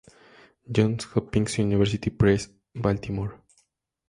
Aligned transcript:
Johns 0.71 1.03
Hopkins 1.13 1.59
University 1.59 2.09
Press, 2.09 2.49
Baltimore. 2.73 3.39